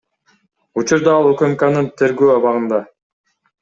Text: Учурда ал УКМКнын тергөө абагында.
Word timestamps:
Учурда 0.83 1.13
ал 1.19 1.31
УКМКнын 1.33 1.93
тергөө 2.03 2.35
абагында. 2.41 2.85